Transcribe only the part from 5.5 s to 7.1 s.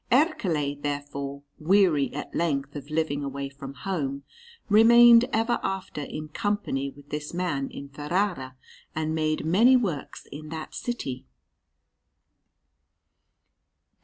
after in company with